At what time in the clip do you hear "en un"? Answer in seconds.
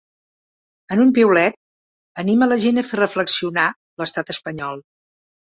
0.95-1.11